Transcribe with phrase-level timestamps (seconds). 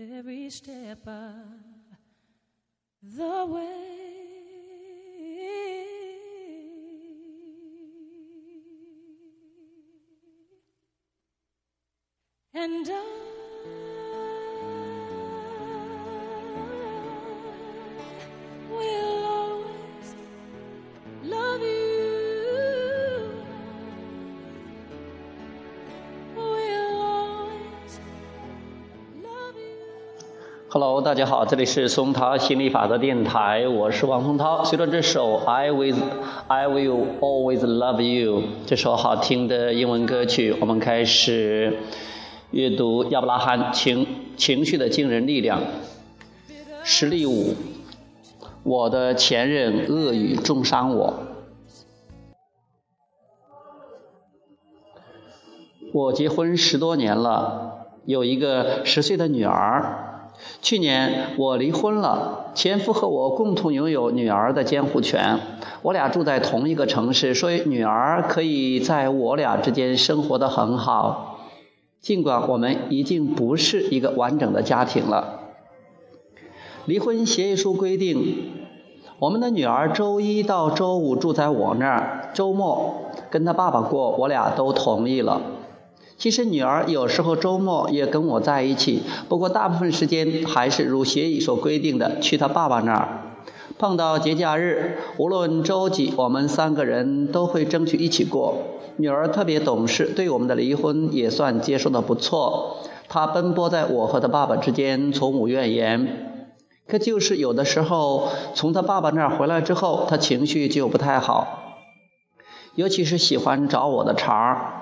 [0.00, 1.34] every step of
[3.02, 4.00] the way.
[12.54, 13.39] And I
[30.72, 34.62] Hello，大家好，这里是松涛心理法则电台，我是王松涛。
[34.62, 35.96] 随着这首 I will
[36.46, 41.76] I will always love you 这首好听的英文歌曲，我们开始
[42.52, 45.60] 阅读亚伯拉罕情情绪的惊人力量。
[46.84, 47.56] 实例五，
[48.62, 51.14] 我的前任恶语重伤我。
[55.92, 60.06] 我结婚十多年了，有一个十岁的女儿。
[60.62, 65.40] 去年我离婚了，前夫和我共同拥有女儿的监护权。
[65.82, 71.38] 我俩住在同一个城市，所以女儿可以在我俩之间生活的很好。
[72.00, 75.40] 尽管我们已经不是一个完整的家庭了。
[76.86, 78.52] 离婚协议书规定，
[79.18, 85.42] 我们的女儿周一到周五住在我那儿，周末跟她爸爸过，我俩都同意了。
[86.20, 93.22] 其实女儿有时候周末也跟我在一起，不过大部分时间还是如协议所规定的去她爸爸那儿。
[93.78, 98.58] 碰到节假日，无论周几，我们三个人都会争取一起过。
[98.98, 102.76] 女儿特别懂事，对我们的离婚也算接受的不错。
[103.08, 106.52] 她奔波在我和她爸爸之间，从无怨言。
[106.86, 111.78] 可就是有的时候，从她爸爸那儿回来之后，她情绪就不太好，
[112.74, 114.79] 尤其是喜欢找我的茬儿。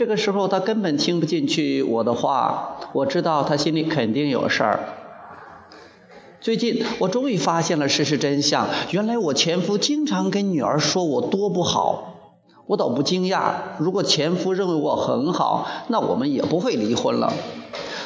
[0.00, 2.78] 这个时候，她根本听不进去我的话。
[2.94, 4.80] 我知道她心里肯定有事儿。
[6.40, 8.66] 最近，我终于发现了事实真相。
[8.92, 12.14] 原来我前夫经常跟女儿说我多不好。
[12.66, 17.34] 我倒不惊讶，如果前夫认为我很好，那我们也不会离婚了。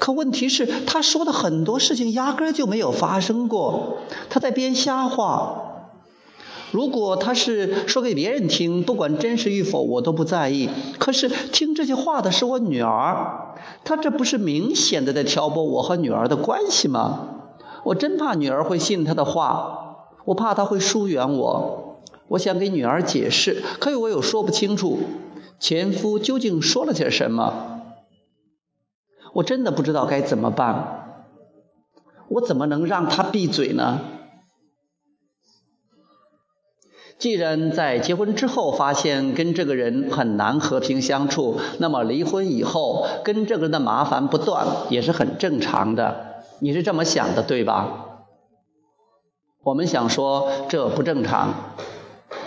[0.00, 3.98] 可问题是，他说的很多事情压根儿就没有发生过，
[4.28, 5.75] 他在编瞎话。
[6.72, 10.68] 如果他是说给别人听，不管真实与否，我都不在意。
[10.98, 17.28] 可是听这些话的是我女儿，他这不是明显的在挑拨我和女儿的关系吗？
[17.84, 22.02] 我真怕女儿会信他的话，我怕他会疏远我。
[22.28, 24.98] 我想给女儿解释，可是我又说不清楚
[25.60, 27.82] 前夫究竟说了些什么。
[29.32, 31.04] 我真的不知道该怎么办。
[32.28, 34.00] 我怎么能让他闭嘴呢？
[37.18, 46.44] 既然在结婚之后发现跟这个人很难和平相处，那么离婚以后跟这个人的麻烦不断也是很正常的。
[46.58, 48.22] 你是这么想的，对吧？
[49.62, 51.54] 我们想说这不正常。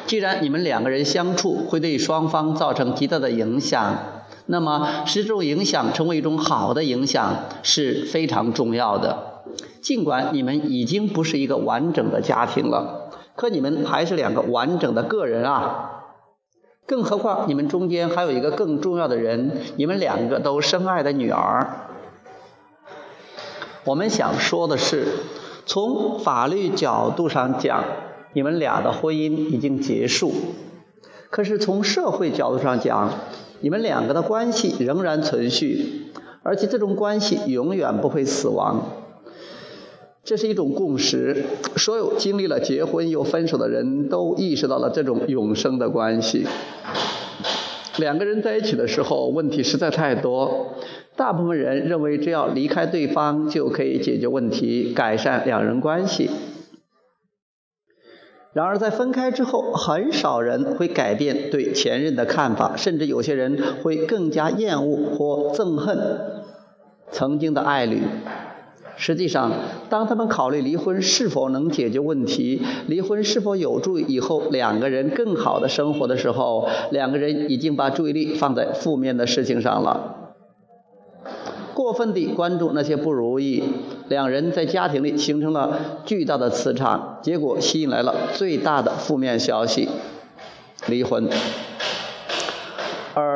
[0.05, 3.97] 既然你们两个人相处会对双方造成极大的影响，
[4.45, 9.43] 那么使这种影响成为一种好的影响是非常重要的。
[9.81, 12.98] 尽管你们已经不是一个完整的家庭了，
[13.39, 15.91] 可你们还是两个完整的个人啊！
[16.85, 21.87] 更何况你们中间还有一个更重要的人，你们两个都深爱的女儿。
[23.85, 25.05] 我们想说的是，
[25.65, 27.85] 从法律角度上讲，
[28.33, 30.31] 你们俩的婚姻已经结束；
[31.29, 33.09] 可是从社会角度上讲，
[33.61, 36.11] 你们两个的关系仍然存续，
[36.43, 38.83] 而且这种关系永远不会死亡。
[40.23, 41.45] 这是一种共识，
[41.77, 46.45] 所有经历了结婚又分手的人都意识到了这种永生的关系。
[47.97, 50.75] 两个人在一起的时候，问题实在太多。
[51.15, 56.29] 大部分人认为，只要离开对方就可以解决问题，改善两人关系。
[58.53, 65.97] 然而，在分开之后，很少人会改变对前任的看法，甚至有些人会更加厌恶或憎恨
[67.11, 68.01] 曾经的爱侣。
[69.01, 69.53] 实际上，
[69.89, 80.33] 当他们考虑离婚是否能解决问题，离婚是否有助于以后两个人更好的生活的时候，两个人已经把注意力放在负面的事情上了。
[81.73, 83.63] 过分地关注那些不如意，
[84.09, 89.87] 两人在家庭里形成了巨大的磁场，结果吸引来了最大的负面消息——
[90.89, 91.29] 离婚。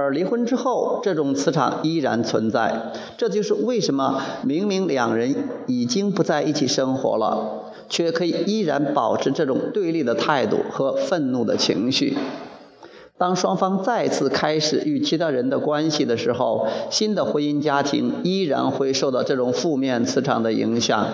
[0.03, 2.91] 而离婚之后，这种磁场依然存在。
[3.15, 5.33] 这就是为什么明明两人
[5.65, 12.17] 已经不在一起生活了，却可以依然保持这种对立的态度和愤怒的情绪。
[13.17, 21.07] 当双方再次开始与其他人的关系的时候，新的婚姻家庭依然会受到这种负面磁场的影响。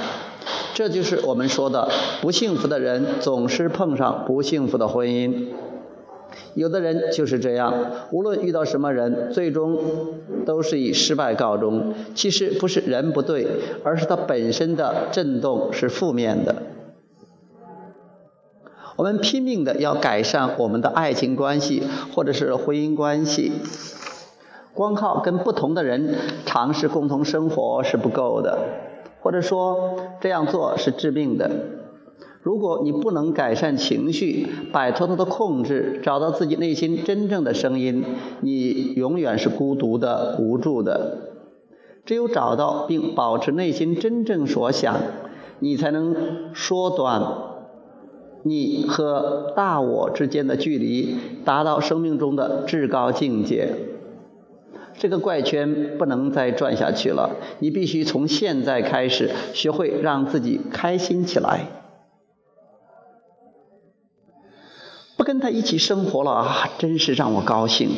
[0.74, 1.90] 这就是我们说的，
[2.22, 5.50] 不幸福的人总是碰上不幸福的婚姻。
[6.54, 7.74] 有的人就是这样，
[8.12, 9.80] 无论遇到什么人，最终
[10.46, 11.94] 都是以失败告终。
[12.16, 13.48] 其实不是人不对，
[13.84, 16.56] 而是他本身的震动是负面的。
[18.96, 21.84] 我们拼命的要改善我们的爱情关系
[22.14, 23.54] 或者是婚姻关系，
[24.74, 26.16] 光靠跟不同的人
[26.46, 28.60] 尝试共同生活是不够的，
[29.22, 31.50] 或者说这样做是致命的。
[32.42, 38.04] 如果你不能改善情绪，摆脱它的控制，找到自己内心真正的声音，
[38.42, 41.18] 你永远是孤独的、无助的。
[42.06, 44.96] 只有找到并保持内心真正所想，
[45.60, 47.22] 你才能缩短
[48.44, 53.76] 你和大我之间的距离，达到生命中的至高境界。
[54.98, 61.79] 这个怪圈不能再转下去了，你必须从现在开始学会让自己开心起来。
[65.20, 67.90] 不跟他一起生活了啊，真是让我高兴。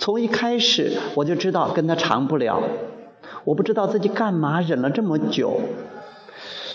[0.00, 2.60] 从一开始我就知道跟他长不了。
[3.44, 5.60] 我不知道自己干嘛忍了这么久。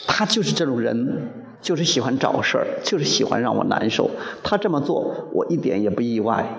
[0.08, 1.30] 他就是这种人，
[1.62, 4.10] 就是喜欢找事儿，就是喜欢让我难受。
[4.44, 6.56] 他这么做，我一点也不意外。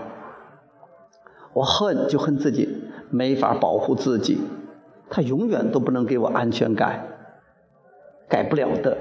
[1.55, 2.69] 我恨就恨自己
[3.09, 4.43] 没法保护自己。
[5.09, 7.07] 他永远都不能给我安全感，
[8.29, 8.99] 改不了的。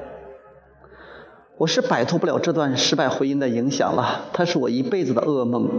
[1.62, 5.69] 我是摆脱不了这段失败婚姻的影响了，它是我一辈子的噩梦。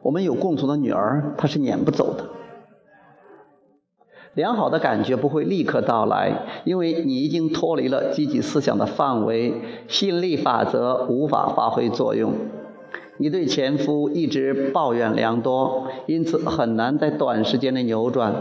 [0.00, 2.30] 我们有共同的女儿，她是撵不走的。
[4.32, 12.32] 良好的感觉不会立刻到来，因为你已经脱离了积极思想的范围，吸引力法则无法发挥作用。
[13.18, 18.32] 你对前夫一直抱怨良多，因此很难在短时间内扭转。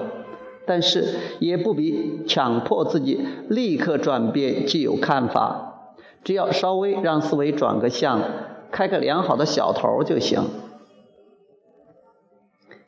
[0.67, 8.21] 但是也不比强迫自己立刻转变既有看法，只要稍微让思维转个向，
[8.69, 10.43] 开个良好的小头就行。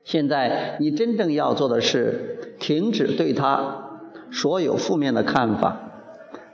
[0.03, 5.88] 现在你真正要做的是停止对他所有负面的看法。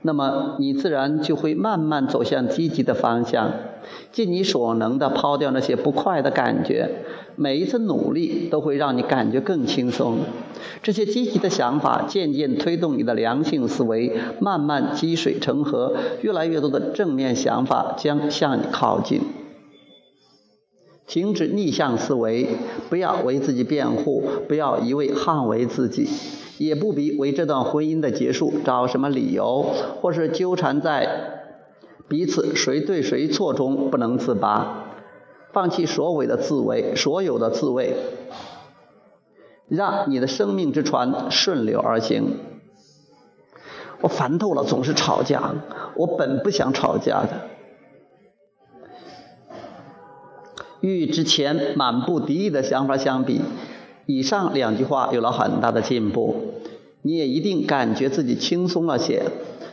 [0.06, 3.52] 那么你自然就会慢慢走向积极的方向，
[4.12, 7.04] 尽你所能的抛掉那些不快的感觉。
[7.36, 10.20] 每一次努力都会让你感觉更轻松。
[10.84, 19.22] 这些积极的想法渐渐推动你的良性思维，慢慢积水成河，越来越多的正面想法将向你靠近。
[21.08, 22.48] 停止逆向思维，
[22.90, 26.08] 不要为自己辩护，不要一味捍卫自己。
[26.58, 29.64] 也不必为这段婚姻的结束找什么理由，
[30.02, 31.42] 或是纠缠在
[32.08, 34.86] 彼此谁对谁错中不能自拔，
[35.52, 37.96] 放弃所谓的自卫，所有的自卫，
[39.68, 42.40] 让你的生命之船顺流而行。
[44.02, 45.56] 我烦透了，总是吵架。
[45.96, 47.50] 我本不想吵架的。
[50.82, 53.42] 与之前满不敌意的想法相比。
[54.06, 56.36] 以上两句话有了很大的进步，
[57.02, 59.24] 你也一定感觉自己轻松了些。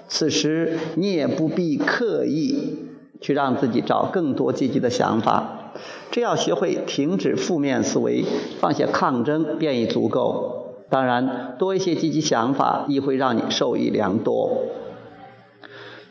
[0.09, 2.79] 此时你也不必刻意
[3.21, 5.73] 去让自己找更多积极的想法，
[6.11, 8.25] 只要学会停止负面思维，
[8.61, 10.59] 放下抗争便已足够。
[10.91, 14.65] 当然，多一些积极想法亦会让你受益良多。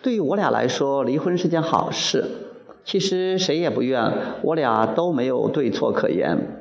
[0.02, 2.26] 对于我俩来说，离婚是件好事。
[2.84, 4.12] 其实谁也不怨，
[4.42, 6.61] 我俩都没有对错可言。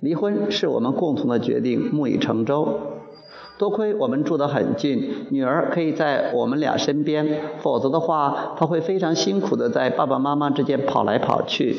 [0.00, 2.80] 离婚是我们共同的决定，木已成舟。
[3.58, 11.76] 多亏我们住得很近，女儿可以在我们俩身边，否则的话，她会非常辛苦的在爸爸妈妈之间跑来跑去。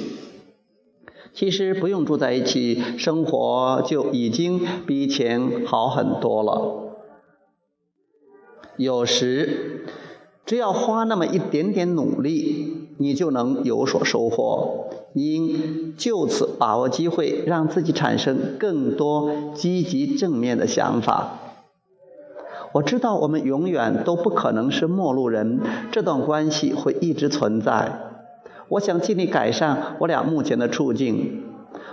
[1.34, 6.96] 其实不用住在一起，生活就已经比以前好很多了。
[8.78, 9.86] 有时，
[10.48, 14.90] 只要花那么一点点努力，你就能有所收获。
[15.14, 21.40] 应就此把握机会，让自己产生更多积极正面的想法。
[22.74, 25.62] 我知道我们永远都不可能是陌路人，
[25.92, 28.00] 这段关系会一直存在。
[28.68, 31.46] 我想尽力改善我俩目前的处境。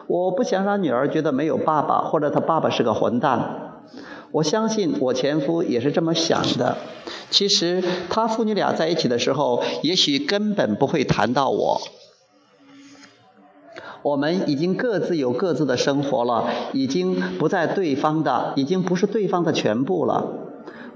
[0.07, 3.81] 我不想让女儿觉得没有爸爸，或者她爸爸是个混蛋。
[4.35, 6.77] 我相信我前夫也是这么想的。
[7.31, 11.81] 其实他父女俩在一起的时候，也许根本不会谈到我。
[14.03, 20.27] 我们已经各自有各自的生活了，已经不在对方的，已经不是对方的全部了。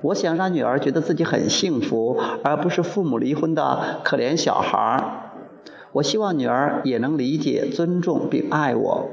[0.01, 5.31] 我想让女儿觉得自己很幸福，而不是父母离婚的可怜小孩儿。
[5.93, 9.09] 我希望女儿也能理解、尊重并爱我。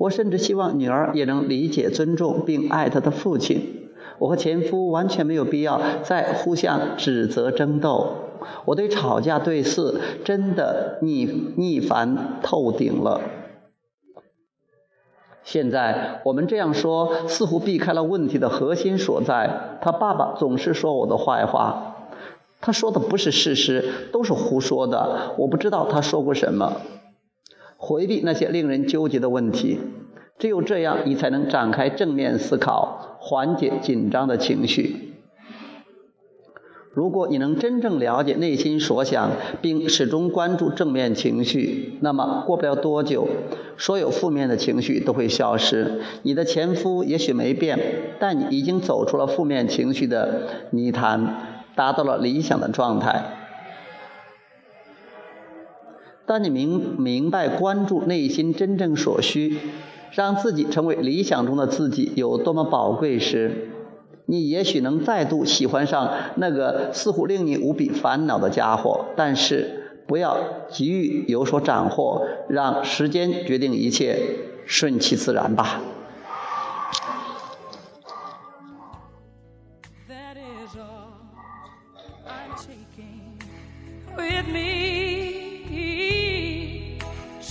[0.00, 3.90] 我甚至希望女儿也能理解、尊重并爱她的父亲。
[4.18, 8.14] 我和前夫完全没有必要再互相指责、争斗。
[8.64, 13.20] 我对吵架对峙真的腻腻烦透顶了。
[15.44, 19.78] 现在我们这样说，似乎避开了问题的核心所在。
[19.82, 21.96] 他爸爸总是说我的坏话，
[22.62, 25.34] 他说的不是事实，都是胡说的。
[25.36, 26.80] 我不知道他说过什么。
[27.82, 29.80] 回避那些令人纠结的问题，
[30.38, 35.14] 只有这样，你才能展开正面思考，缓解紧张的情绪。
[36.92, 39.30] 如果你能真正了解内心所想，
[39.62, 43.26] 并始终关注正面情绪，那么过不了多久，
[43.78, 46.02] 所有负面的情绪都会消失。
[46.22, 47.78] 你的前夫也许没变，
[48.18, 53.39] 但你已经走出了负面情绪的泥潭，达到了理想的状态。
[56.30, 59.58] 当你明明白关注内心真正所需，
[60.12, 63.68] 让自己成为理想中的自己有多么宝贵时，
[64.26, 74.20] 你也许能再度喜欢上那个似乎令你无比烦恼的家伙，但是不要急于有所斩获，让时间决定一切，
[74.66, 75.80] 顺其自然吧。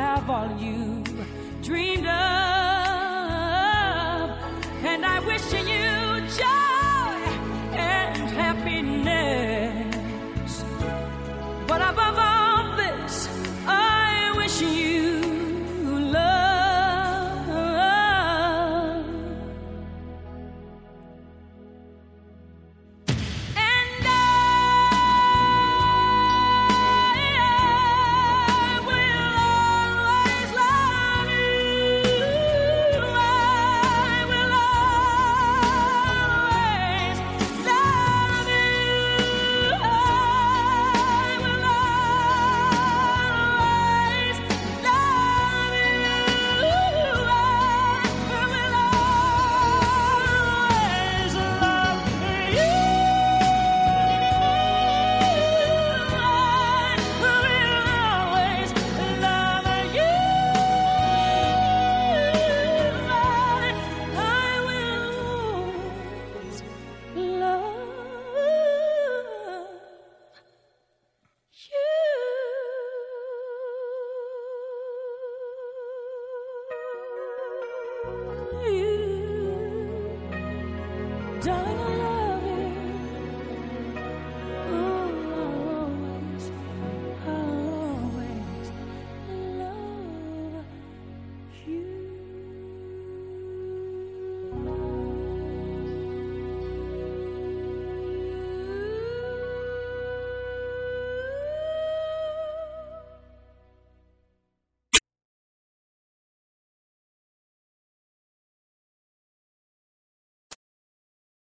[0.00, 1.04] have all you
[1.62, 2.12] dreamed of.
[4.90, 5.89] And I wish you.